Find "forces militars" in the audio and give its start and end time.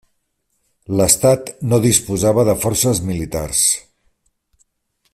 2.65-3.63